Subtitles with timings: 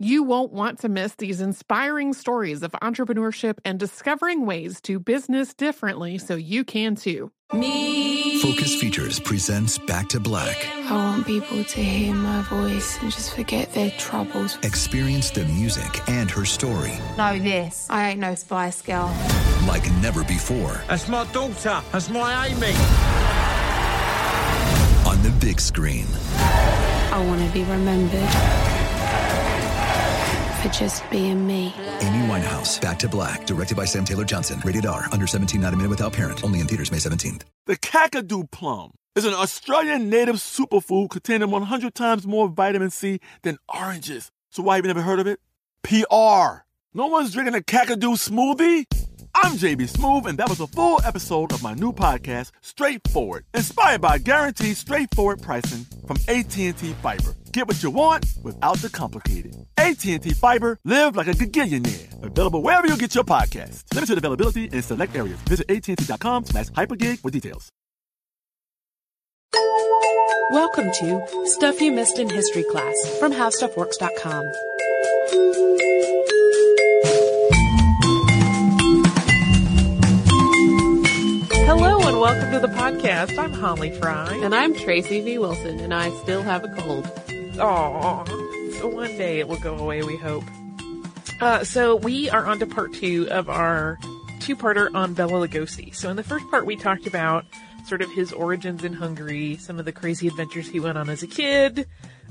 [0.00, 5.52] You won't want to miss these inspiring stories of entrepreneurship and discovering ways to business
[5.54, 7.32] differently so you can too.
[7.52, 8.40] Me.
[8.40, 10.68] Focus Features presents Back to Black.
[10.88, 14.56] I want people to hear my voice and just forget their troubles.
[14.62, 16.92] Experience the music and her story.
[17.16, 17.88] Know this.
[17.90, 19.12] I ain't no Spice Girl.
[19.66, 20.80] Like never before.
[20.86, 21.82] That's my daughter.
[21.90, 22.72] That's my Amy.
[25.10, 26.06] On the big screen.
[26.36, 28.77] I want to be remembered
[30.62, 31.74] for just being me.
[32.00, 34.60] Amy Winehouse, Back to Black, directed by Sam Taylor Johnson.
[34.64, 36.42] Rated R, under 17, not a minute without parent.
[36.44, 37.42] Only in theaters May 17th.
[37.66, 43.58] The Kakadu plum is an Australian native superfood containing 100 times more vitamin C than
[43.72, 44.30] oranges.
[44.50, 45.40] So why have you never heard of it?
[45.82, 46.64] PR.
[46.94, 48.86] No one's drinking a Kakadu smoothie?
[49.40, 54.00] I'm JB Smoove, and that was a full episode of my new podcast, Straightforward, inspired
[54.00, 57.34] by guaranteed straightforward pricing from AT&T Fiber.
[57.52, 59.54] Get what you want without the complicated.
[59.76, 62.22] AT&T Fiber, live like a gigillionaire.
[62.22, 63.84] Available wherever you get your podcast.
[63.94, 65.38] Limited availability in select areas.
[65.42, 67.68] Visit AT&T.com slash hypergig for details.
[70.50, 74.44] Welcome to Stuff You Missed in History Class from HowStuffWorks.com.
[81.68, 83.36] Hello and welcome to the podcast.
[83.36, 84.34] I'm Holly Fry.
[84.42, 85.36] And I'm Tracy V.
[85.36, 87.04] Wilson, and I still have a cold.
[87.04, 88.26] Aww.
[88.80, 90.44] So one day it will go away, we hope.
[91.42, 93.98] Uh, so we are on to part two of our
[94.40, 95.94] two-parter on Bela Lugosi.
[95.94, 97.44] So in the first part we talked about
[97.86, 101.22] sort of his origins in Hungary, some of the crazy adventures he went on as
[101.22, 101.86] a kid,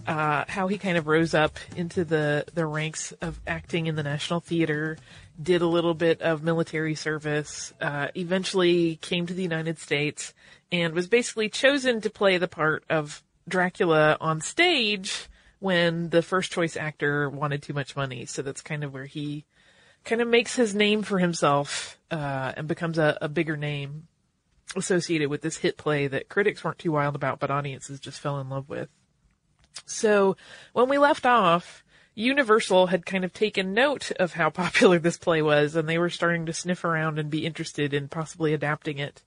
[0.07, 4.03] uh, how he kind of rose up into the, the ranks of acting in the
[4.03, 4.97] National Theater,
[5.41, 10.33] did a little bit of military service, uh, eventually came to the United States,
[10.71, 15.27] and was basically chosen to play the part of Dracula on stage
[15.59, 18.25] when the first choice actor wanted too much money.
[18.25, 19.45] So that's kind of where he
[20.05, 24.07] kind of makes his name for himself, uh, and becomes a, a bigger name
[24.75, 28.39] associated with this hit play that critics weren't too wild about, but audiences just fell
[28.39, 28.89] in love with.
[29.85, 30.37] So
[30.73, 31.83] when we left off,
[32.15, 36.09] Universal had kind of taken note of how popular this play was, and they were
[36.09, 39.23] starting to sniff around and be interested in possibly adapting it.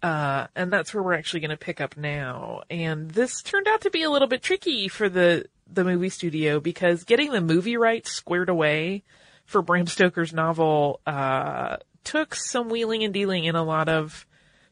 [0.00, 2.62] Uh, and that's where we're actually going to pick up now.
[2.70, 6.60] And this turned out to be a little bit tricky for the, the movie studio
[6.60, 9.02] because getting the movie rights squared away
[9.44, 14.24] for Bram Stoker's novel, uh, took some wheeling and dealing and a lot of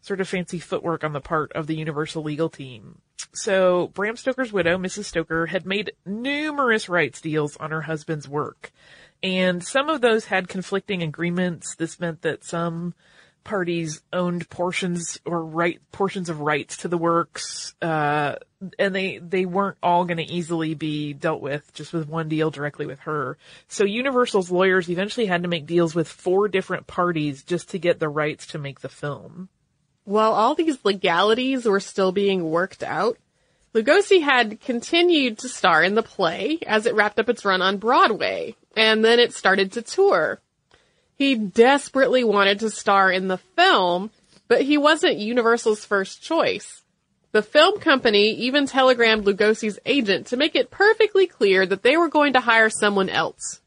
[0.06, 2.98] sort of fancy footwork on the part of the Universal legal team.
[3.34, 5.06] So Bram Stoker's widow, Mrs.
[5.06, 8.70] Stoker, had made numerous rights deals on her husband's work.
[9.22, 11.74] And some of those had conflicting agreements.
[11.74, 12.94] This meant that some
[13.42, 18.34] parties owned portions or right portions of rights to the works, uh,
[18.78, 22.50] and they they weren't all going to easily be dealt with just with one deal
[22.50, 23.38] directly with her.
[23.68, 28.00] So Universal's lawyers eventually had to make deals with four different parties just to get
[28.00, 29.48] the rights to make the film.
[30.06, 33.18] While all these legalities were still being worked out,
[33.74, 37.78] Lugosi had continued to star in the play as it wrapped up its run on
[37.78, 40.40] Broadway, and then it started to tour.
[41.16, 44.12] He desperately wanted to star in the film,
[44.46, 46.82] but he wasn't Universal's first choice.
[47.32, 52.08] The film company even telegrammed Lugosi's agent to make it perfectly clear that they were
[52.08, 53.60] going to hire someone else.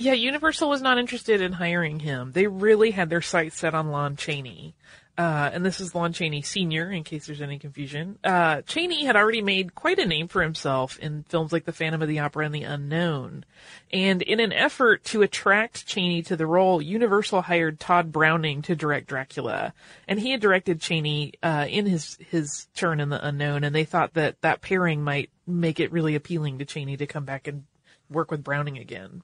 [0.00, 2.32] Yeah, Universal was not interested in hiring him.
[2.32, 4.74] They really had their sights set on Lon Chaney.
[5.18, 8.18] Uh, and this is Lon Chaney Sr., in case there's any confusion.
[8.24, 12.00] Uh, Chaney had already made quite a name for himself in films like The Phantom
[12.00, 13.44] of the Opera and The Unknown.
[13.92, 18.74] And in an effort to attract Chaney to the role, Universal hired Tod Browning to
[18.74, 19.74] direct Dracula.
[20.08, 23.84] And he had directed Chaney, uh, in his, his turn in The Unknown, and they
[23.84, 27.64] thought that that pairing might make it really appealing to Chaney to come back and
[28.08, 29.22] work with Browning again.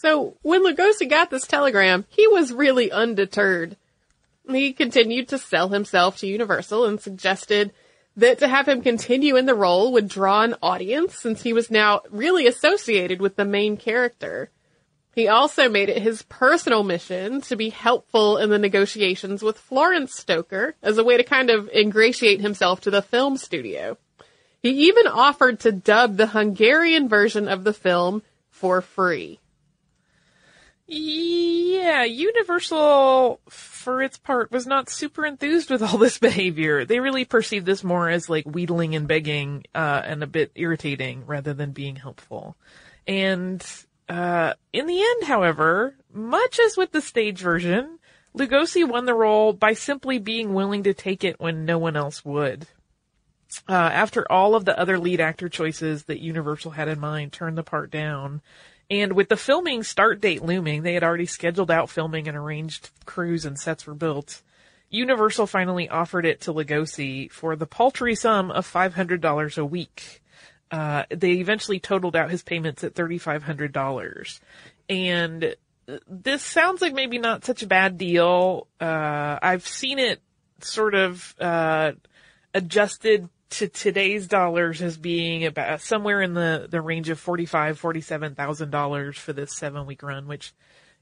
[0.00, 3.76] So when Lugosi got this telegram, he was really undeterred.
[4.48, 7.72] He continued to sell himself to Universal and suggested
[8.16, 11.68] that to have him continue in the role would draw an audience since he was
[11.68, 14.50] now really associated with the main character.
[15.16, 20.14] He also made it his personal mission to be helpful in the negotiations with Florence
[20.14, 23.98] Stoker as a way to kind of ingratiate himself to the film studio.
[24.62, 29.40] He even offered to dub the Hungarian version of the film for free.
[30.90, 36.86] Yeah, Universal, for its part, was not super enthused with all this behavior.
[36.86, 41.26] They really perceived this more as like wheedling and begging, uh, and a bit irritating
[41.26, 42.56] rather than being helpful.
[43.06, 43.64] And,
[44.08, 47.98] uh, in the end, however, much as with the stage version,
[48.34, 52.24] Lugosi won the role by simply being willing to take it when no one else
[52.24, 52.66] would.
[53.68, 57.58] Uh, after all of the other lead actor choices that Universal had in mind turned
[57.58, 58.40] the part down,
[58.90, 62.90] and with the filming start date looming, they had already scheduled out filming and arranged
[63.04, 64.42] crews and sets were built.
[64.90, 70.22] Universal finally offered it to Lugosi for the paltry sum of $500 a week.
[70.70, 74.40] Uh, they eventually totaled out his payments at $3,500.
[74.88, 75.54] And
[76.08, 78.66] this sounds like maybe not such a bad deal.
[78.80, 80.20] Uh, I've seen it
[80.60, 81.92] sort of, uh,
[82.54, 88.34] adjusted to today's dollars as being about somewhere in the, the range of forty-five, forty-seven
[88.34, 90.52] thousand dollars for this seven week run, which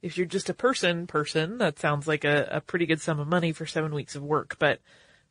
[0.02, 3.26] if you're just a person person, that sounds like a, a pretty good sum of
[3.26, 4.56] money for seven weeks of work.
[4.58, 4.81] But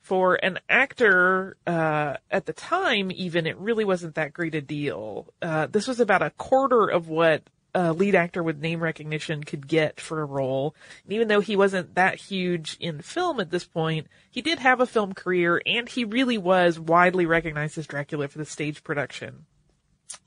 [0.01, 5.33] for an actor, uh, at the time, even it really wasn't that great a deal.
[5.41, 7.43] Uh, this was about a quarter of what
[7.75, 10.73] a lead actor with name recognition could get for a role.
[11.03, 14.79] And even though he wasn't that huge in film at this point, he did have
[14.79, 19.45] a film career and he really was widely recognized as Dracula for the stage production.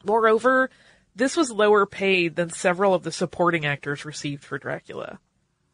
[0.04, 0.68] Moreover,
[1.16, 5.18] this was lower paid than several of the supporting actors received for Dracula.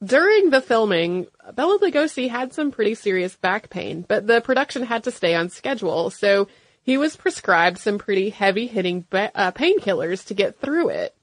[0.02, 5.04] During the filming, Bela Lugosi had some pretty serious back pain, but the production had
[5.04, 6.48] to stay on schedule, so
[6.82, 11.14] he was prescribed some pretty heavy hitting uh, painkillers to get through it.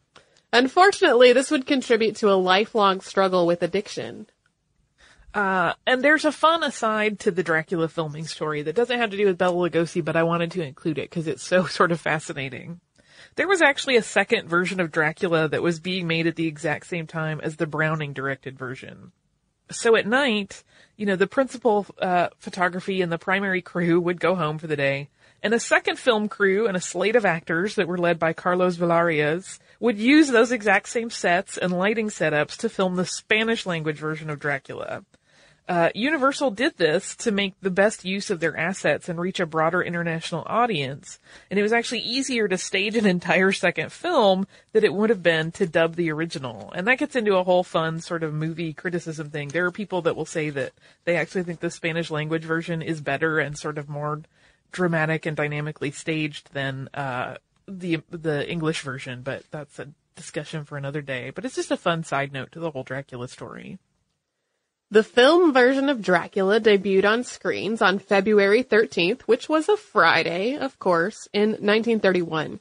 [0.54, 4.28] Unfortunately, this would contribute to a lifelong struggle with addiction.
[5.34, 9.18] Uh, and there's a fun aside to the Dracula filming story that doesn't have to
[9.18, 12.02] do with Bela Lugosi, but I wanted to include it because it's so sort of
[12.02, 12.82] fascinating.
[13.36, 16.88] There was actually a second version of Dracula that was being made at the exact
[16.88, 19.14] same time as the Browning directed version.
[19.70, 20.64] So at night,
[20.98, 24.76] you know, the principal uh, photography and the primary crew would go home for the
[24.76, 25.10] day,
[25.42, 28.76] and a second film crew and a slate of actors that were led by Carlos
[28.76, 33.98] Villarias would use those exact same sets and lighting setups to film the Spanish language
[33.98, 35.04] version of Dracula.
[35.68, 39.46] Uh, Universal did this to make the best use of their assets and reach a
[39.46, 41.20] broader international audience,
[41.50, 45.24] and it was actually easier to stage an entire second film than it would have
[45.24, 46.72] been to dub the original.
[46.76, 49.48] And that gets into a whole fun sort of movie criticism thing.
[49.48, 50.74] There are people that will say that
[51.06, 54.22] they actually think the Spanish language version is better and sort of more
[54.72, 57.36] dramatic and dynamically staged than uh,
[57.80, 61.30] the the English version, but that's a discussion for another day.
[61.30, 63.80] But it's just a fun side note to the whole Dracula story.
[64.92, 70.58] The film version of Dracula debuted on screens on February 13th, which was a Friday,
[70.58, 72.60] of course, in 1931.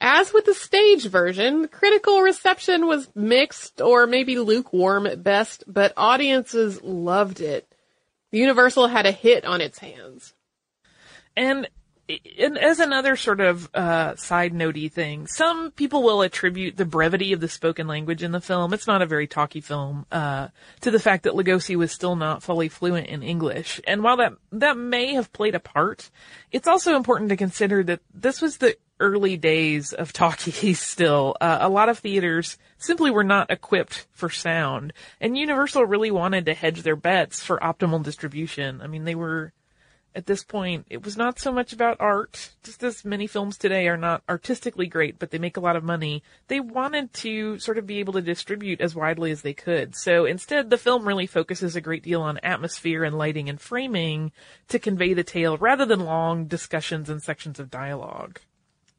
[0.00, 5.92] As with the stage version, critical reception was mixed or maybe lukewarm at best, but
[5.96, 7.72] audiences loved it.
[8.30, 10.34] Universal had a hit on its hands.
[11.36, 11.68] And
[12.38, 17.32] and as another sort of uh, side notey thing, some people will attribute the brevity
[17.32, 18.72] of the spoken language in the film.
[18.72, 20.48] It's not a very talky film uh,
[20.80, 23.80] to the fact that Lugosi was still not fully fluent in English.
[23.86, 26.10] And while that that may have played a part,
[26.50, 30.80] it's also important to consider that this was the early days of talkies.
[30.98, 36.10] Still, uh, a lot of theaters simply were not equipped for sound, and Universal really
[36.10, 38.80] wanted to hedge their bets for optimal distribution.
[38.80, 39.52] I mean, they were
[40.18, 43.86] at this point, it was not so much about art, just as many films today
[43.86, 46.24] are not artistically great, but they make a lot of money.
[46.48, 49.94] They wanted to sort of be able to distribute as widely as they could.
[49.94, 54.32] So instead, the film really focuses a great deal on atmosphere and lighting and framing
[54.66, 58.40] to convey the tale rather than long discussions and sections of dialogue.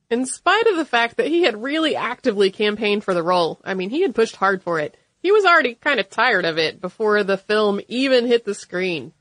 [0.09, 3.73] In spite of the fact that he had really actively campaigned for the role, I
[3.73, 4.95] mean, he had pushed hard for it.
[5.21, 9.11] He was already kind of tired of it before the film even hit the screen.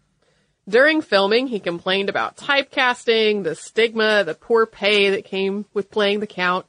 [0.69, 6.21] During filming, he complained about typecasting, the stigma, the poor pay that came with playing
[6.21, 6.67] the Count.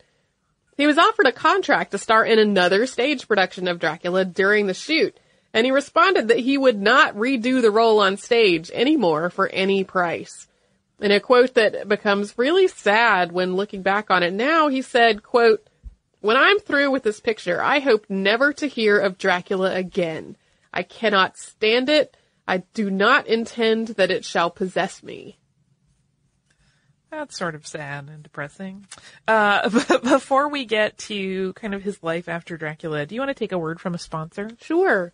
[0.77, 4.73] He was offered a contract to star in another stage production of Dracula during the
[4.73, 5.19] shoot,
[5.53, 9.83] and he responded that he would not redo the role on stage anymore for any
[9.83, 10.47] price.
[11.01, 15.23] In a quote that becomes really sad when looking back on it now, he said,
[15.23, 15.65] quote,
[16.21, 20.37] when I'm through with this picture, I hope never to hear of Dracula again.
[20.73, 22.15] I cannot stand it.
[22.49, 25.37] I do not intend that it shall possess me.
[27.11, 28.87] That's sort of sad and depressing.
[29.27, 33.29] Uh, but before we get to kind of his life after Dracula, do you want
[33.29, 34.49] to take a word from a sponsor?
[34.61, 35.13] Sure.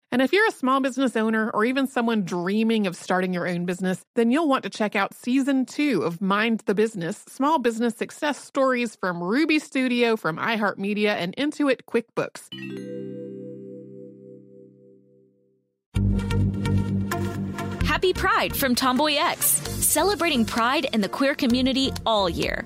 [0.11, 3.65] And if you're a small business owner or even someone dreaming of starting your own
[3.65, 7.95] business, then you'll want to check out season two of Mind the Business Small Business
[7.95, 12.49] Success Stories from Ruby Studio, from iHeartMedia, and Intuit QuickBooks.
[17.85, 22.65] Happy Pride from Tomboy X, celebrating pride in the queer community all year.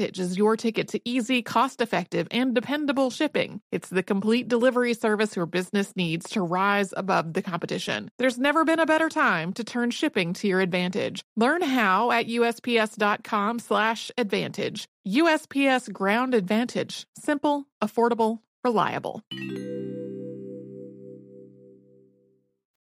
[0.00, 3.60] is your ticket to easy, cost effective, and dependable shipping.
[3.70, 8.10] It's the complete delivery service your business needs to rise above the competition.
[8.18, 11.22] There's never been a better time to turn shipping to your advantage.
[11.36, 14.88] Learn how at usps.com slash advantage.
[15.06, 17.06] USPS Ground Advantage.
[17.18, 19.22] Simple, affordable, reliable.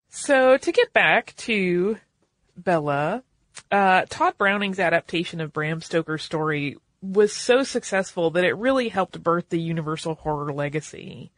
[0.08, 1.98] So to get back to
[2.56, 3.22] Bella,
[3.70, 9.22] uh, Tod Browning's adaptation of Bram Stoker's story was so successful that it really helped
[9.22, 11.30] birth the Universal horror legacy.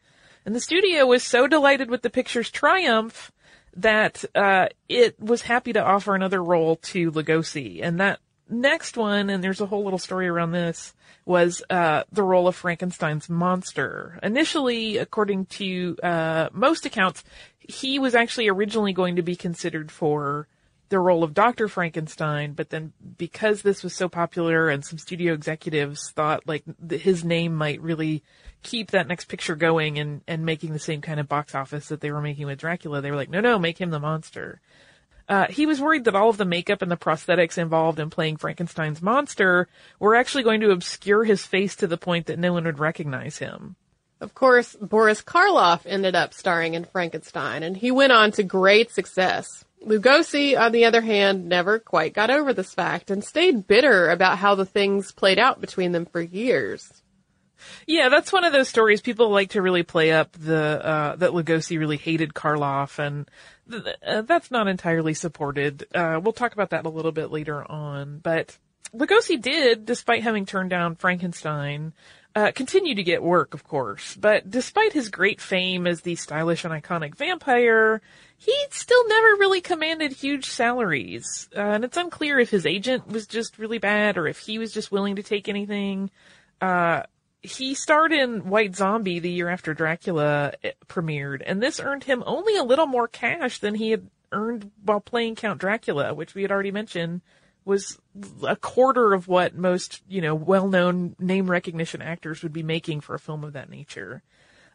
[0.45, 3.31] And the studio was so delighted with the picture's triumph
[3.75, 7.79] that uh, it was happy to offer another role to Lugosi.
[7.81, 10.93] And that next one, and there's a whole little story around this,
[11.25, 14.19] was uh, the role of Frankenstein's monster.
[14.21, 17.23] Initially, according to uh, most accounts,
[17.57, 20.47] he was actually originally going to be considered for
[20.93, 21.67] the role of Dr.
[21.67, 27.01] Frankenstein, but then because this was so popular and some studio executives thought like th-
[27.01, 28.21] his name might really
[28.61, 31.99] keep that next picture going and, and making the same kind of box office that
[31.99, 34.61] they were making with Dracula, they were like, no, no, make him the monster.
[35.27, 38.37] Uh, he was worried that all of the makeup and the prosthetics involved in playing
[38.37, 39.67] Frankenstein's monster
[39.99, 43.39] were actually going to obscure his face to the point that no one would recognize
[43.39, 43.75] him.
[44.21, 48.91] Of course, Boris Karloff ended up starring in Frankenstein, and he went on to great
[48.91, 49.65] success.
[49.85, 54.37] Lugosi, on the other hand, never quite got over this fact and stayed bitter about
[54.37, 57.03] how the things played out between them for years.
[57.87, 61.31] Yeah, that's one of those stories people like to really play up the uh, that
[61.31, 63.29] Lugosi really hated Karloff, and
[63.69, 65.85] th- uh, that's not entirely supported.
[65.93, 68.57] Uh, we'll talk about that a little bit later on, but
[68.93, 71.93] Lugosi did, despite having turned down Frankenstein,
[72.35, 74.15] uh, continue to get work, of course.
[74.15, 78.01] But despite his great fame as the stylish and iconic vampire,
[78.37, 81.47] he still never really commanded huge salaries.
[81.55, 84.73] Uh, and it's unclear if his agent was just really bad or if he was
[84.73, 86.09] just willing to take anything.
[86.59, 87.03] Uh,
[87.41, 92.23] he starred in White Zombie the year after Dracula eh, premiered, and this earned him
[92.25, 96.41] only a little more cash than he had earned while playing Count Dracula, which we
[96.41, 97.21] had already mentioned
[97.65, 97.99] was
[98.45, 103.15] a quarter of what most, you know, well-known name recognition actors would be making for
[103.15, 104.23] a film of that nature.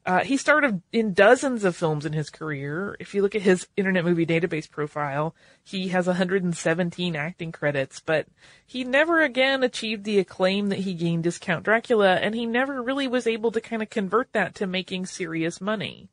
[0.06, 2.96] Uh, he starred in dozens of films in his career.
[2.98, 8.26] If you look at his Internet Movie Database profile, he has 117 acting credits, but
[8.64, 12.82] he never again achieved the acclaim that he gained as Count Dracula, and he never
[12.82, 16.08] really was able to kind of convert that to making serious money.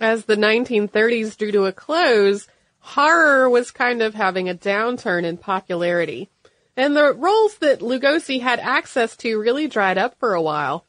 [0.00, 2.48] As the 1930s drew to a close,
[2.80, 6.28] horror was kind of having a downturn in popularity.
[6.76, 10.84] And the roles that Lugosi had access to really dried up for a while.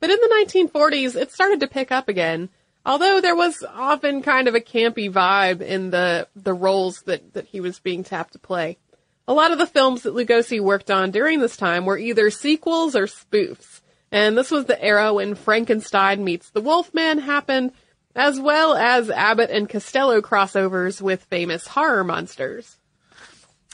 [0.00, 2.48] But in the 1940s, it started to pick up again.
[2.84, 7.46] Although there was often kind of a campy vibe in the, the roles that, that
[7.46, 8.78] he was being tapped to play.
[9.26, 12.96] A lot of the films that Lugosi worked on during this time were either sequels
[12.96, 13.82] or spoofs.
[14.10, 17.72] And this was the era when Frankenstein meets the Wolfman happened,
[18.14, 22.76] as well as Abbott and Costello crossovers with famous horror monsters.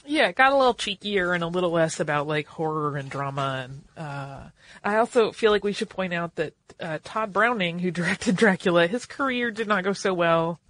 [0.07, 3.67] Yeah, it got a little cheekier and a little less about like horror and drama.
[3.69, 4.49] And uh,
[4.83, 8.87] I also feel like we should point out that uh, Tod Browning, who directed Dracula,
[8.87, 10.61] his career did not go so well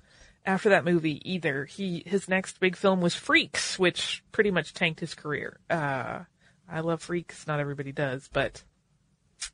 [0.46, 1.64] after that movie either.
[1.64, 5.58] He his next big film was Freaks, which pretty much tanked his career.
[5.68, 6.20] Uh,
[6.68, 8.62] I love Freaks, not everybody does, but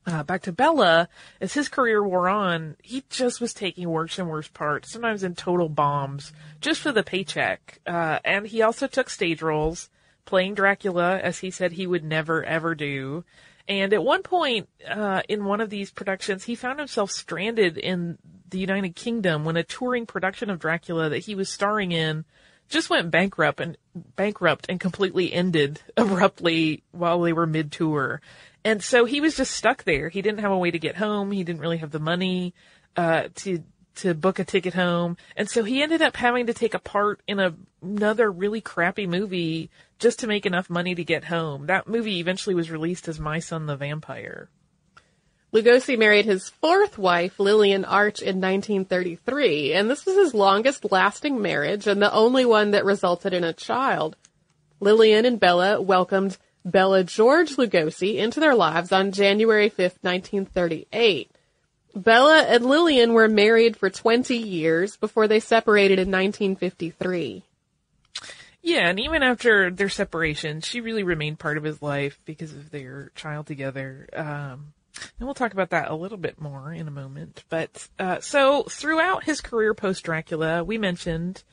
[0.05, 4.29] uh, back to Bella, as his career wore on, he just was taking worse and
[4.29, 7.79] worse parts, sometimes in total bombs, just for the paycheck.
[7.85, 9.89] Uh, and he also took stage roles,
[10.25, 13.23] playing Dracula, as he said he would never ever do.
[13.67, 18.17] And at one point, uh, in one of these productions, he found himself stranded in
[18.49, 22.25] the United Kingdom when a touring production of Dracula that he was starring in
[22.69, 23.77] just went bankrupt and
[24.15, 28.21] bankrupt and completely ended abruptly while they were mid tour.
[28.63, 30.09] And so he was just stuck there.
[30.09, 31.31] He didn't have a way to get home.
[31.31, 32.53] He didn't really have the money,
[32.95, 33.63] uh, to,
[33.95, 35.17] to book a ticket home.
[35.35, 39.07] And so he ended up having to take a part in a, another really crappy
[39.07, 39.69] movie
[39.99, 41.67] just to make enough money to get home.
[41.67, 44.49] That movie eventually was released as My Son the Vampire.
[45.53, 51.41] Lugosi married his fourth wife, Lillian Arch, in 1933, and this was his longest lasting
[51.41, 54.15] marriage and the only one that resulted in a child.
[54.79, 61.31] Lillian and Bella welcomed Bela George Lugosi into their lives on January 5th, 1938.
[61.95, 67.43] Bella and Lillian were married for 20 years before they separated in 1953.
[68.63, 72.69] Yeah, and even after their separation, she really remained part of his life because of
[72.69, 74.07] their child together.
[74.13, 74.73] Um,
[75.19, 77.43] and we'll talk about that a little bit more in a moment.
[77.49, 81.43] But uh, so throughout his career post Dracula, we mentioned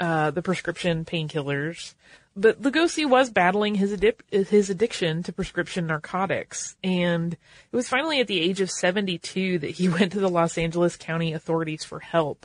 [0.00, 1.94] uh, the prescription painkillers.
[2.36, 8.18] But Lugosi was battling his adip- his addiction to prescription narcotics, and it was finally
[8.18, 12.00] at the age of 72 that he went to the Los Angeles County authorities for
[12.00, 12.44] help.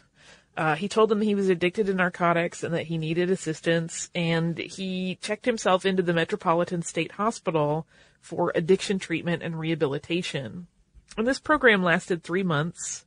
[0.55, 4.59] Uh, he told them he was addicted to narcotics and that he needed assistance, and
[4.59, 7.87] he checked himself into the Metropolitan State Hospital
[8.21, 10.67] for addiction treatment and rehabilitation.
[11.17, 13.05] And this program lasted three months.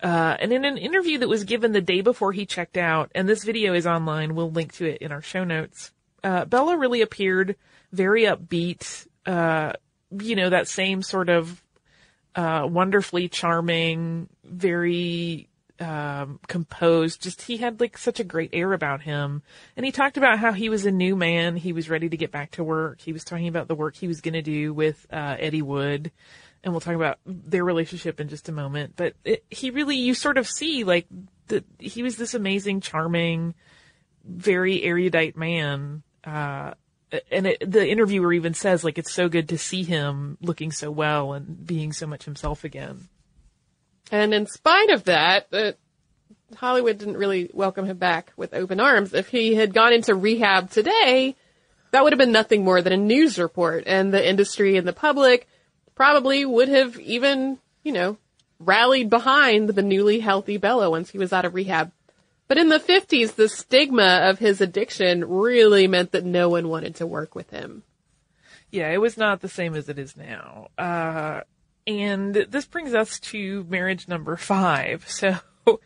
[0.00, 3.28] Uh, and in an interview that was given the day before he checked out, and
[3.28, 7.02] this video is online, we'll link to it in our show notes uh, Bela really
[7.02, 7.56] appeared
[7.92, 9.06] very upbeat.
[9.26, 9.72] Uh,
[10.10, 11.62] you know, that same sort of,
[12.34, 17.22] uh, wonderfully charming, very, um, composed.
[17.22, 19.42] Just, he had like such a great air about him.
[19.76, 21.56] And he talked about how he was a new man.
[21.56, 23.00] He was ready to get back to work.
[23.00, 26.10] He was talking about the work he was going to do with, uh, Eddie Wood.
[26.62, 28.94] And we'll talk about their relationship in just a moment.
[28.96, 31.06] But it, he really, you sort of see like
[31.46, 33.54] that he was this amazing, charming,
[34.24, 36.72] very erudite man uh,
[37.30, 40.90] and it, the interviewer even says like it's so good to see him looking so
[40.90, 43.08] well and being so much himself again.
[44.12, 45.72] And in spite of that, uh,
[46.56, 49.14] Hollywood didn't really welcome him back with open arms.
[49.14, 51.36] If he had gone into rehab today,
[51.92, 54.92] that would have been nothing more than a news report, and the industry and the
[54.92, 55.48] public
[55.94, 58.16] probably would have even, you know,
[58.58, 61.92] rallied behind the newly healthy Bela once he was out of rehab.
[62.50, 66.96] But in the 50s, the stigma of his addiction really meant that no one wanted
[66.96, 67.84] to work with him.
[68.72, 70.66] Yeah, it was not the same as it is now.
[70.76, 71.42] Uh,
[71.86, 75.08] and this brings us to marriage number five.
[75.08, 75.36] So,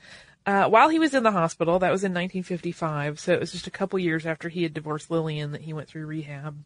[0.46, 3.66] uh, while he was in the hospital, that was in 1955, so it was just
[3.66, 6.64] a couple years after he had divorced Lillian that he went through rehab.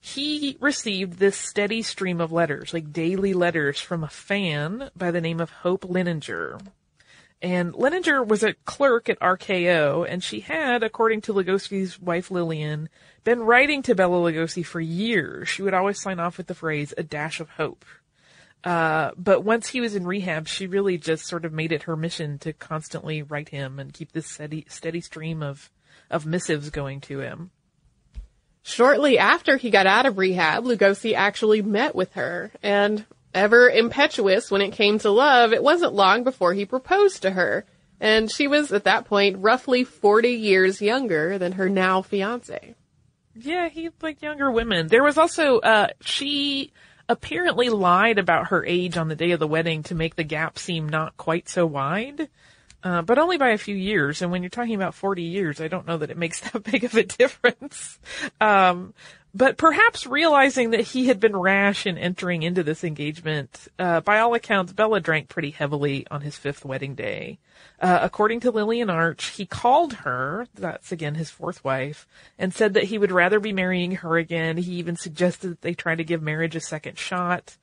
[0.00, 5.20] He received this steady stream of letters, like daily letters from a fan by the
[5.20, 6.60] name of Hope Lininger.
[7.42, 12.88] And Lininger was a clerk at RKO, and she had, according to Lugosi's wife Lillian,
[13.24, 15.48] been writing to Bela Lugosi for years.
[15.48, 17.84] She would always sign off with the phrase, a dash of hope.
[18.62, 21.96] Uh, but once he was in rehab, she really just sort of made it her
[21.96, 25.68] mission to constantly write him and keep this steady, steady stream of,
[26.10, 27.50] of missives going to him.
[28.62, 34.50] Shortly after he got out of rehab, Lugosi actually met with her, and ever impetuous
[34.50, 37.64] when it came to love, it wasn't long before he proposed to her.
[38.00, 42.74] And she was, at that point, roughly 40 years younger than her now fiance.
[43.34, 44.88] Yeah, he like younger women.
[44.88, 46.72] There was also, uh, she,
[47.08, 50.58] apparently lied about her age on the day of the wedding to make the gap
[50.58, 52.28] seem not quite so wide.
[52.84, 54.22] Uh, but only by a few years.
[54.22, 56.82] And when you're talking about 40 years, I don't know that it makes that big
[56.82, 58.00] of a difference.
[58.40, 58.92] Um,
[59.34, 64.18] but perhaps realizing that he had been rash in entering into this engagement, uh, by
[64.18, 67.38] all accounts, Bella drank pretty heavily on his fifth wedding day.
[67.80, 72.06] Uh, according to Lillian Arch, he called her, that's again his fourth wife,
[72.38, 74.58] and said that he would rather be marrying her again.
[74.58, 77.56] He even suggested that they try to give marriage a second shot.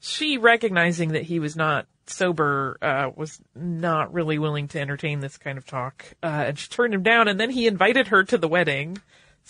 [0.00, 5.36] She, recognizing that he was not sober, uh, was not really willing to entertain this
[5.36, 8.38] kind of talk, uh, and she turned him down, and then he invited her to
[8.38, 8.98] the wedding.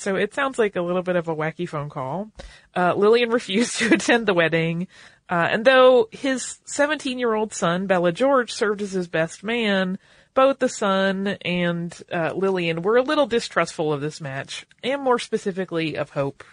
[0.00, 2.30] So it sounds like a little bit of a wacky phone call.
[2.74, 4.88] Uh, Lillian refused to attend the wedding.
[5.28, 9.98] Uh, and though his 17 year old son, Bella George, served as his best man,
[10.32, 15.18] both the son and uh, Lillian were a little distrustful of this match, and more
[15.18, 16.44] specifically of Hope.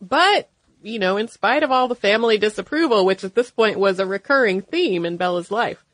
[0.00, 0.50] But,
[0.82, 4.06] you know, in spite of all the family disapproval, which at this point was a
[4.06, 5.84] recurring theme in Bella's life,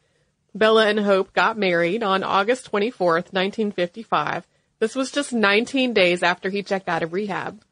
[0.55, 4.45] Bella and Hope got married on August 24th, 1955.
[4.85, 7.63] This was just 19 days after he checked out of rehab.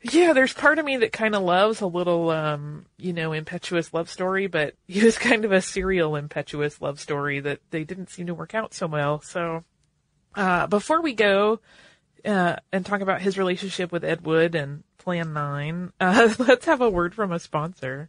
[0.00, 3.92] Yeah, there's part of me that kind of loves a little, um, you know, impetuous
[3.92, 8.08] love story, but he was kind of a serial impetuous love story that they didn't
[8.08, 9.20] seem to work out so well.
[9.20, 9.64] So,
[10.34, 11.60] uh, before we go,
[12.24, 16.80] uh, and talk about his relationship with Ed Wood and Plan 9, uh, let's have
[16.80, 18.08] a word from a sponsor.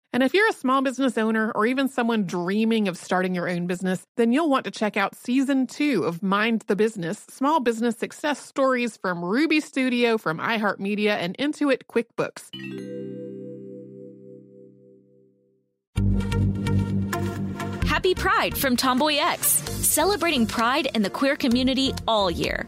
[0.13, 3.65] And if you're a small business owner or even someone dreaming of starting your own
[3.65, 7.97] business, then you'll want to check out season two of Mind the Business Small Business
[7.97, 12.49] Success Stories from Ruby Studio, from iHeartMedia, and Intuit QuickBooks.
[17.85, 22.67] Happy Pride from Tomboy X, celebrating pride in the queer community all year.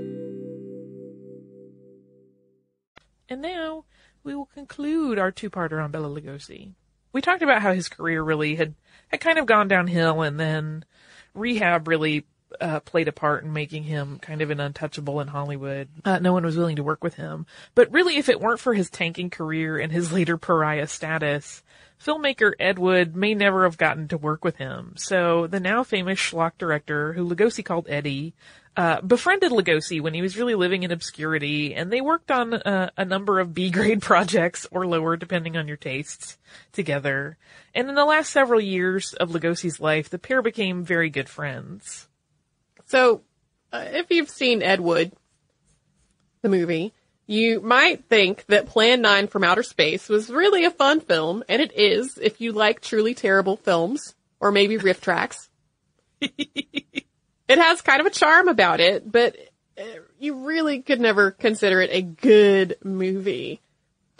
[3.31, 3.85] And now
[4.25, 6.73] we will conclude our two-parter on Bela Lugosi.
[7.13, 8.75] We talked about how his career really had,
[9.07, 10.83] had kind of gone downhill and then
[11.33, 12.25] rehab really
[12.59, 15.89] uh, played a part in making him kind of an untouchable in Hollywood.
[16.03, 17.45] Uh, no one was willing to work with him.
[17.75, 21.63] But really, if it weren't for his tanking career and his later pariah status,
[22.03, 24.93] filmmaker Ed Wood may never have gotten to work with him.
[24.97, 28.33] So the now famous schlock director, who Lugosi called Eddie,
[28.77, 32.89] uh, befriended Lugosi when he was really living in obscurity, and they worked on uh,
[32.97, 36.37] a number of B-grade projects or lower, depending on your tastes,
[36.71, 37.37] together.
[37.75, 42.07] And in the last several years of Lugosi's life, the pair became very good friends.
[42.91, 43.21] So,
[43.71, 45.13] uh, if you've seen Ed Wood,
[46.41, 46.91] the movie,
[47.25, 51.61] you might think that Plan 9 from Outer Space was really a fun film, and
[51.61, 55.47] it is if you like truly terrible films, or maybe RiffTrax.
[56.19, 57.05] it
[57.47, 59.37] has kind of a charm about it, but
[59.77, 59.83] uh,
[60.19, 63.61] you really could never consider it a good movie.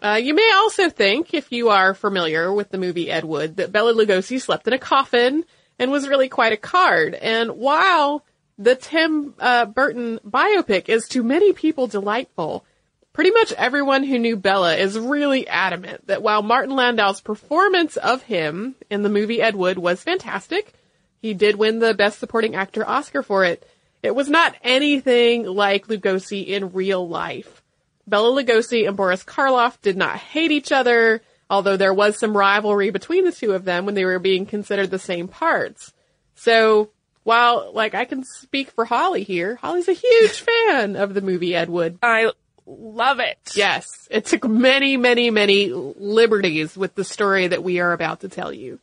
[0.01, 3.73] Uh, you may also think, if you are familiar with the movie Ed Wood, that
[3.73, 5.43] Bela Lugosi slept in a coffin
[5.77, 7.15] and was really quite a card.
[7.15, 8.23] And while
[8.57, 12.65] the Tim uh, Burton biopic is to many people delightful,
[13.13, 18.23] pretty much everyone who knew Bella is really adamant that while Martin Landau's performance of
[18.23, 20.73] him in the movie Ed Wood was fantastic,
[21.21, 23.67] he did win the Best Supporting Actor Oscar for it.
[24.01, 27.61] It was not anything like Lugosi in real life.
[28.07, 32.89] Bella Lugosi and Boris Karloff did not hate each other, although there was some rivalry
[32.89, 35.93] between the two of them when they were being considered the same parts.
[36.33, 36.89] So,
[37.23, 41.55] while, like, I can speak for Holly here, Holly's a huge fan of the movie
[41.55, 41.99] Ed Wood.
[42.01, 42.31] I
[42.65, 43.37] love it.
[43.55, 48.29] Yes, it took many, many, many liberties with the story that we are about to
[48.29, 48.79] tell you.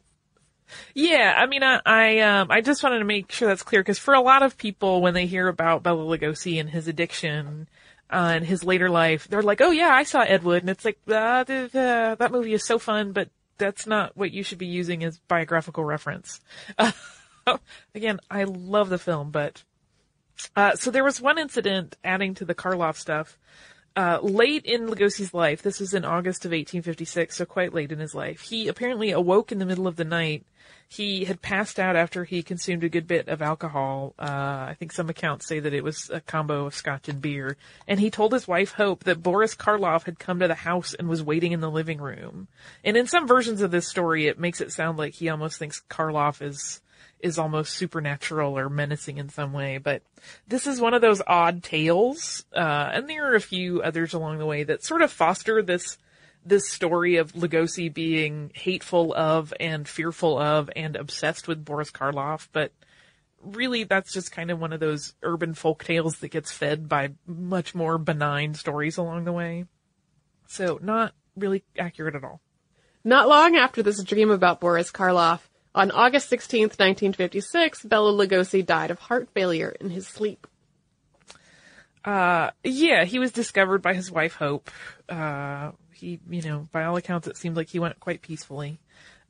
[0.94, 3.98] Yeah, I mean, I I, um, I just wanted to make sure that's clear because
[3.98, 7.68] for a lot of people, when they hear about Bela Lugosi and his addiction
[8.11, 10.85] uh, and his later life, they're like, "Oh yeah, I saw Ed Wood," and it's
[10.85, 15.05] like, uh, "That movie is so fun," but that's not what you should be using
[15.05, 16.40] as biographical reference.
[17.94, 19.62] again, I love the film, but
[20.56, 23.38] uh, so there was one incident adding to the Karloff stuff.
[23.96, 27.98] Uh, late in Lugosi's life, this was in August of 1856, so quite late in
[27.98, 30.46] his life, he apparently awoke in the middle of the night.
[30.87, 34.14] He had passed out after he consumed a good bit of alcohol.
[34.18, 34.22] Uh,
[34.68, 37.56] I think some accounts say that it was a combo of scotch and beer.
[37.87, 41.08] And he told his wife Hope that Boris Karloff had come to the house and
[41.08, 42.48] was waiting in the living room.
[42.84, 45.82] And in some versions of this story, it makes it sound like he almost thinks
[45.90, 46.80] Karloff is
[47.20, 49.78] is almost supernatural or menacing in some way.
[49.78, 50.02] But
[50.46, 54.38] this is one of those odd tales, uh, and there are a few others along
[54.38, 55.98] the way that sort of foster this
[56.44, 62.48] this story of Lugosi being hateful of and fearful of and obsessed with Boris Karloff,
[62.52, 62.72] but
[63.42, 67.11] really that's just kind of one of those urban folk tales that gets fed by
[67.26, 69.64] much more benign stories along the way.
[70.46, 72.40] So not really accurate at all.
[73.04, 75.40] Not long after this dream about Boris Karloff,
[75.74, 80.46] on August 16th, 1956, Bela Lugosi died of heart failure in his sleep.
[82.04, 84.70] Uh, yeah, he was discovered by his wife Hope.
[85.09, 88.81] Uh, he, you know, by all accounts, it seemed like he went quite peacefully.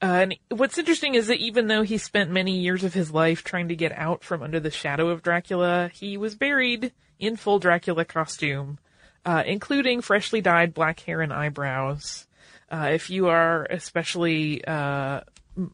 [0.01, 3.42] Uh, and what's interesting is that even though he spent many years of his life
[3.42, 7.59] trying to get out from under the shadow of Dracula, he was buried in full
[7.59, 8.79] Dracula costume,
[9.24, 12.27] uh, including freshly dyed black hair and eyebrows.
[12.70, 15.22] Uh, if you are especially uh,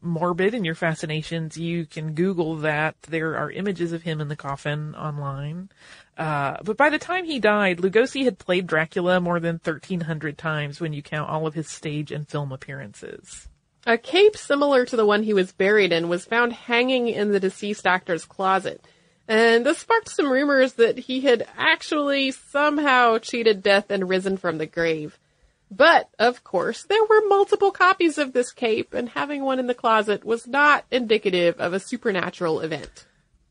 [0.01, 2.97] morbid in your fascinations, you can Google that.
[3.03, 5.71] There are images of him in the coffin online.
[6.17, 10.81] Uh, but by the time he died, Lugosi had played Dracula more than 1,300 times
[10.81, 13.49] when you count all of his stage and film appearances.
[13.87, 17.41] A cape similar to the one he was buried in was found hanging in the
[17.41, 18.83] deceased actor's closet.
[19.29, 24.59] And this sparked some rumors that he had actually somehow cheated death and risen from
[24.59, 25.19] the grave.
[25.77, 29.75] But, of course, there were multiple copies of this cape, and having one in the
[29.75, 33.07] closet was not indicative of a supernatural event.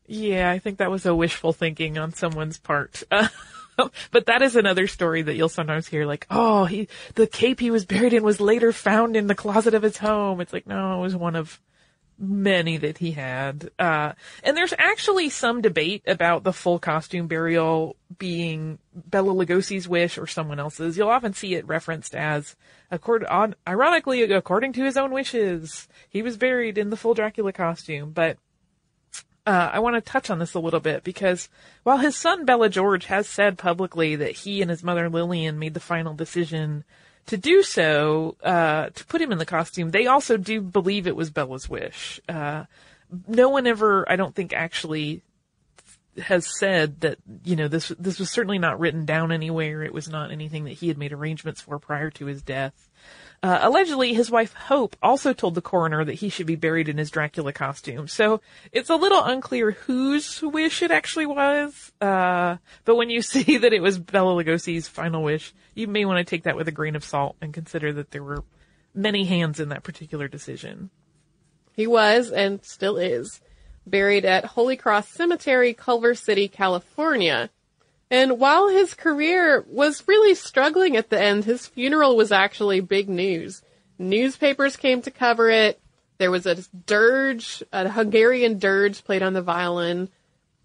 [0.06, 3.02] Yeah, I think that was a wishful thinking on someone's part.
[4.10, 7.70] but that is another story that you'll sometimes hear like, oh, he, the cape he
[7.70, 10.40] was buried in was later found in the closet of his home.
[10.40, 11.60] It's like, no, it was one of
[12.18, 13.70] many that he had.
[13.78, 20.18] Uh, and there's actually some debate about the full costume burial being Bela Lugosi's wish
[20.18, 20.96] or someone else's.
[20.96, 22.56] You'll often see it referenced as,
[22.90, 27.52] accord, on, ironically, according to his own wishes, he was buried in the full Dracula
[27.52, 28.12] costume.
[28.12, 28.38] But
[29.46, 31.48] uh, I want to touch on this a little bit because
[31.82, 35.74] while his son Bela George has said publicly that he and his mother Lillian made
[35.74, 36.84] the final decision
[37.26, 41.16] to do so, uh, to put him in the costume, they also do believe it
[41.16, 42.20] was Bela's wish.
[42.28, 42.64] Uh,
[43.26, 45.22] no one ever, I don't think, actually
[46.22, 49.82] has said that you know this this was certainly not written down anywhere.
[49.82, 52.88] It was not anything that he had made arrangements for prior to his death.
[53.44, 56.96] Uh, allegedly, his wife Hope also told the coroner that he should be buried in
[56.96, 58.08] his Dracula costume.
[58.08, 58.40] So
[58.72, 61.92] it's a little unclear whose wish it actually was.
[62.00, 66.16] Uh, but when you see that it was Bela Lugosi's final wish, you may want
[66.16, 68.44] to take that with a grain of salt and consider that there were
[68.94, 70.88] many hands in that particular decision.
[71.74, 73.42] He was, and still is,
[73.86, 77.50] buried at Holy Cross Cemetery, Culver City, California.
[78.10, 83.08] And while his career was really struggling at the end, his funeral was actually big
[83.08, 83.62] news.
[83.98, 85.80] Newspapers came to cover it.
[86.18, 90.10] There was a dirge, a Hungarian dirge played on the violin.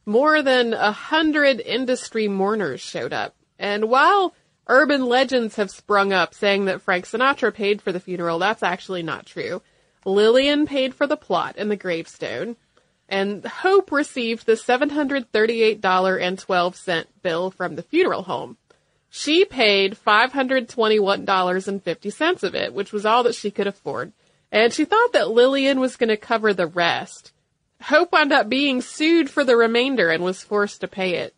[0.06, 3.36] More than a hundred industry mourners showed up.
[3.58, 4.34] And while
[4.68, 9.04] urban legends have sprung up saying that Frank Sinatra paid for the funeral, that's actually
[9.04, 9.62] not true.
[10.06, 12.56] Lillian paid for the plot and the gravestone
[13.10, 18.56] and Hope received the $738.12 bill from the funeral home.
[19.10, 24.14] She paid $521.50 of it, which was all that she could afford,
[24.52, 27.32] and she thought that Lillian was going to cover the rest.
[27.82, 31.34] Hope wound up being sued for the remainder and was forced to pay it.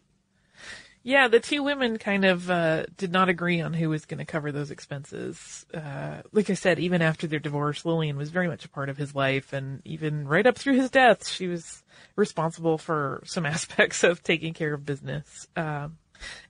[1.04, 4.26] Yeah, the two women kind of uh, did not agree on who was going to
[4.26, 5.66] cover those expenses.
[5.74, 8.98] Uh, like I said, even after their divorce, Lillian was very much a part of
[8.98, 11.84] his life, and even right up through his death, she was
[12.16, 15.48] responsible for some aspects of taking care of business.
[15.56, 15.98] Um,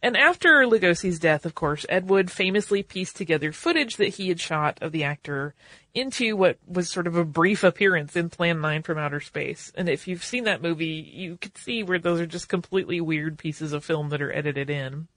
[0.02, 4.40] and after Lugosi's death, of course, Ed Wood famously pieced together footage that he had
[4.40, 5.54] shot of the actor
[5.94, 9.72] into what was sort of a brief appearance in Plan 9 from Outer Space.
[9.76, 13.38] And if you've seen that movie, you could see where those are just completely weird
[13.38, 15.08] pieces of film that are edited in.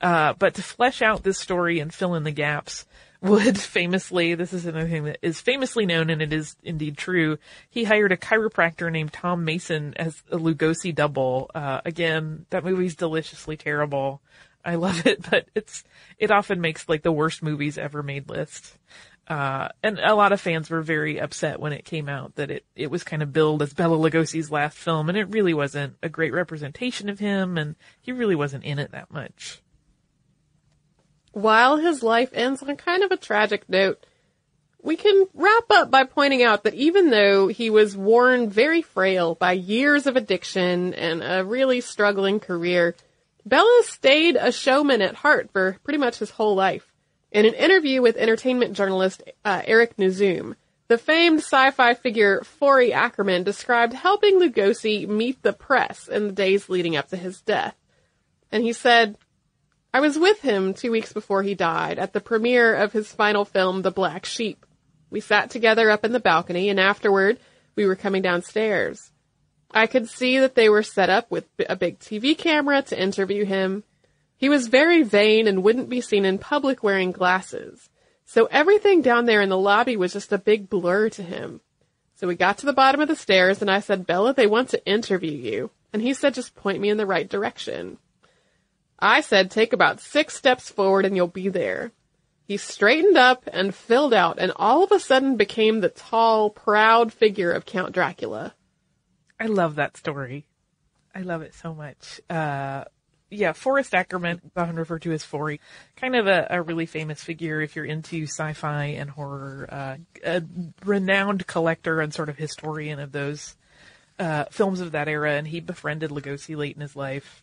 [0.00, 2.84] Uh, but to flesh out this story and fill in the gaps,
[3.20, 7.38] Wood famously, this is another thing that is famously known and it is indeed true.
[7.68, 11.50] He hired a chiropractor named Tom Mason as a Lugosi double.
[11.54, 14.20] Uh, again, that movie's deliciously terrible.
[14.64, 15.84] I love it, but it's,
[16.18, 18.76] it often makes like the worst movies ever made list.
[19.26, 22.64] Uh, and a lot of fans were very upset when it came out that it,
[22.74, 26.08] it was kind of billed as Bela Lugosi's last film and it really wasn't a
[26.08, 29.60] great representation of him and he really wasn't in it that much.
[31.32, 34.04] While his life ends on kind of a tragic note,
[34.82, 39.34] we can wrap up by pointing out that even though he was worn very frail
[39.34, 42.94] by years of addiction and a really struggling career,
[43.44, 46.92] Bela stayed a showman at heart for pretty much his whole life.
[47.30, 50.54] In an interview with entertainment journalist uh, Eric Nuzum,
[50.88, 56.70] The famed sci-fi figure Forry Ackerman described helping Lugosi meet the press in the days
[56.70, 57.74] leading up to his death.
[58.50, 59.18] And he said,
[59.92, 63.46] I was with him two weeks before he died at the premiere of his final
[63.46, 64.66] film, The Black Sleep.
[65.10, 67.38] We sat together up in the balcony and afterward
[67.74, 69.10] we were coming downstairs.
[69.70, 73.44] I could see that they were set up with a big TV camera to interview
[73.46, 73.82] him.
[74.36, 77.88] He was very vain and wouldn't be seen in public wearing glasses.
[78.26, 81.62] So everything down there in the lobby was just a big blur to him.
[82.16, 84.70] So we got to the bottom of the stairs and I said, Bela, they want
[84.70, 85.70] to interview you.
[85.92, 87.96] And he said, just point me in the right direction.
[88.98, 91.92] I said, take about six steps forward and you'll be there.
[92.44, 97.12] He straightened up and filled out and all of a sudden became the tall, proud
[97.12, 98.54] figure of Count Dracula.
[99.38, 100.46] I love that story.
[101.14, 102.20] I love it so much.
[102.28, 102.84] Uh,
[103.30, 105.60] yeah, Forrest Ackerman, often referred to as Forry,
[105.96, 110.42] kind of a, a, really famous figure if you're into sci-fi and horror, uh, a
[110.84, 113.56] renowned collector and sort of historian of those
[114.18, 117.42] uh, films of that era, and he befriended Lugosi late in his life.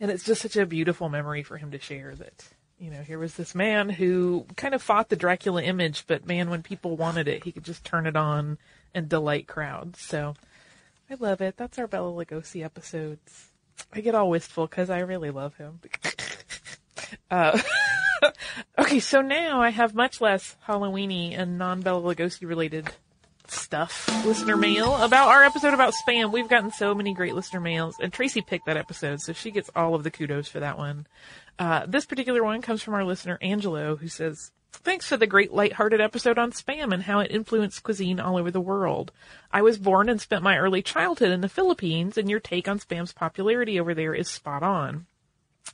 [0.00, 2.44] And it's just such a beautiful memory for him to share that,
[2.78, 6.50] you know, here was this man who kind of fought the Dracula image, but man,
[6.50, 8.58] when people wanted it, he could just turn it on
[8.94, 10.00] and delight crowds.
[10.00, 10.34] So
[11.10, 11.56] I love it.
[11.56, 13.48] That's our Bela Lugosi episodes.
[13.92, 15.80] I get all wistful because I really love him.
[17.30, 17.58] uh,
[18.78, 22.90] okay, so now I have much less Halloweeny and non Bela Lugosi related
[23.52, 24.08] stuff.
[24.24, 26.32] Listener mail about our episode about spam.
[26.32, 29.70] We've gotten so many great listener mails, and Tracy picked that episode, so she gets
[29.76, 31.06] all of the kudos for that one.
[31.58, 35.52] Uh, this particular one comes from our listener Angelo, who says, Thanks for the great
[35.52, 39.12] light-hearted episode on spam and how it influenced cuisine all over the world.
[39.52, 42.78] I was born and spent my early childhood in the Philippines, and your take on
[42.78, 45.06] spam's popularity over there is spot on.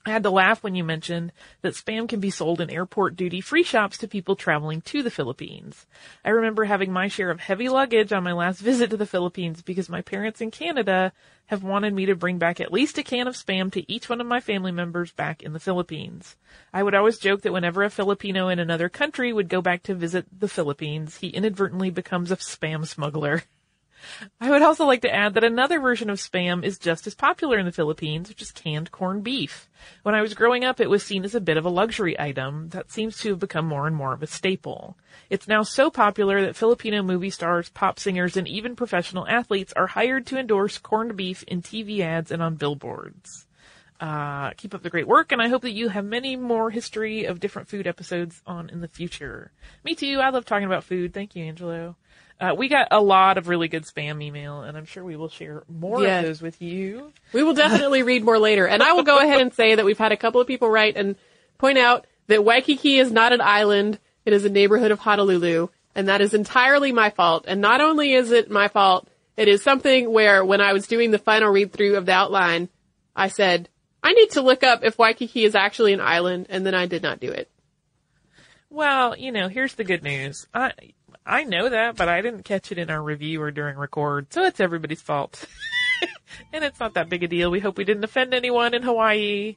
[0.05, 3.41] I had to laugh when you mentioned that spam can be sold in airport duty
[3.41, 5.86] free shops to people traveling to the Philippines.
[6.24, 9.61] I remember having my share of heavy luggage on my last visit to the Philippines
[9.61, 11.12] because my parents in Canada
[11.47, 14.20] have wanted me to bring back at least a can of spam to each one
[14.20, 16.36] of my family members back in the Philippines.
[16.72, 19.95] I would always joke that whenever a Filipino in another country would go back to
[19.95, 23.43] visit the Philippines, he inadvertently becomes a spam smuggler.
[24.40, 27.59] I would also like to add that another version of spam is just as popular
[27.59, 29.68] in the Philippines, which is canned corned beef.
[30.03, 32.68] When I was growing up, it was seen as a bit of a luxury item
[32.70, 34.96] that seems to have become more and more of a staple.
[35.30, 39.86] It's now so popular that Filipino movie stars, pop singers, and even professional athletes are
[39.86, 43.46] hired to endorse corned beef in TV ads and on billboards.
[44.01, 47.24] Uh, keep up the great work, and I hope that you have many more history
[47.24, 49.51] of different food episodes on in the future.
[49.82, 50.20] Me too.
[50.20, 51.12] I love talking about food.
[51.12, 51.96] Thank you, Angelo.
[52.41, 55.28] Uh, we got a lot of really good spam email, and I'm sure we will
[55.28, 57.12] share more of those with you.
[57.32, 58.66] We will definitely read more later.
[58.66, 60.97] And I will go ahead and say that we've had a couple of people write
[60.97, 61.16] and
[61.59, 63.99] point out that Waikiki is not an island.
[64.24, 65.68] It is a neighborhood of Honolulu.
[65.97, 67.47] And that is entirely my fault.
[67.49, 71.11] And not only is it my fault, it is something where when I was doing
[71.11, 72.68] the final read through of the outline,
[73.16, 73.68] I said,
[74.01, 77.03] I need to look up if Waikiki is actually an island, and then I did
[77.03, 77.51] not do it.
[78.70, 80.47] Well, you know, here's the good news.
[80.55, 80.72] I,
[81.29, 84.45] I know that, but I didn't catch it in our review or during record, so
[84.45, 85.45] it's everybody's fault.
[86.55, 87.51] and it's not that big a deal.
[87.51, 89.57] We hope we didn't offend anyone in Hawaii.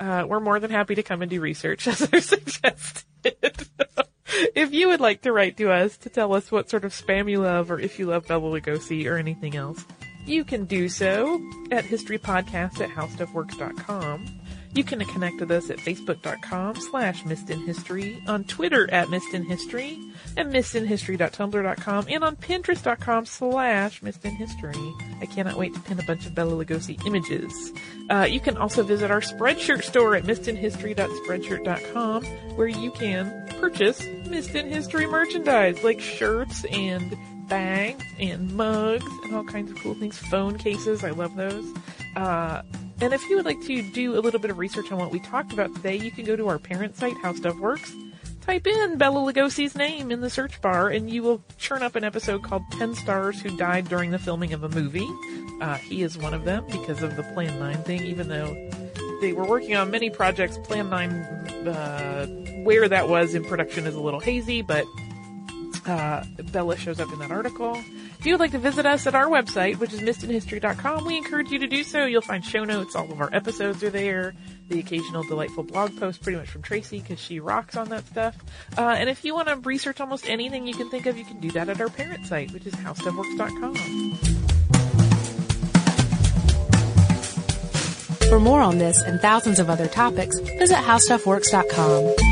[0.00, 3.04] Uh, we're more than happy to come and do research as I suggested.
[4.56, 7.30] if you would like to write to us to tell us what sort of spam
[7.30, 9.84] you love or if you love Bela Lugosi or anything else,
[10.26, 11.34] you can do so
[11.70, 14.41] at historypodcast at howstuffworks.com.
[14.74, 19.98] You can connect with us at facebook.com slash missedinhistory, on Twitter at missedinhistory,
[20.36, 25.20] and missedinhistory.tumblr.com, and on pinterest.com slash missedinhistory.
[25.20, 27.52] I cannot wait to pin a bunch of Bela Lugosi images.
[28.08, 32.24] Uh, you can also visit our Spreadshirt store at missedinhistory.spreadshirt.com,
[32.56, 37.14] where you can purchase Missed in History merchandise, like shirts and
[37.48, 40.16] bags and mugs and all kinds of cool things.
[40.16, 41.66] Phone cases, I love those.
[42.16, 42.62] Uh,
[43.02, 45.18] and if you would like to do a little bit of research on what we
[45.18, 47.92] talked about today, you can go to our parent site, How Stuff Works,
[48.42, 52.04] type in Bela Lugosi's name in the search bar, and you will churn up an
[52.04, 55.08] episode called 10 Stars Who Died During the Filming of a Movie.
[55.60, 58.70] Uh, he is one of them because of the Plan 9 thing, even though
[59.20, 60.56] they were working on many projects.
[60.58, 61.10] Plan 9,
[61.66, 62.26] uh,
[62.62, 64.84] where that was in production is a little hazy, but
[65.86, 67.74] uh, Bela shows up in that article.
[68.18, 71.50] If you would like to visit us at our website, which is missedinhistory.com, we encourage
[71.50, 72.04] you to do so.
[72.04, 72.94] You'll find show notes.
[72.94, 74.34] All of our episodes are there.
[74.68, 78.36] The occasional delightful blog post, pretty much from Tracy, because she rocks on that stuff.
[78.78, 81.40] Uh, and if you want to research almost anything you can think of, you can
[81.40, 83.74] do that at our parent site, which is howstuffworks.com.
[88.28, 92.31] For more on this and thousands of other topics, visit howstuffworks.com.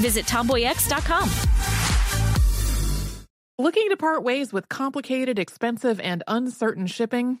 [0.00, 1.30] Visit tomboyx.com.
[3.60, 7.40] Looking to part ways with complicated, expensive, and uncertain shipping?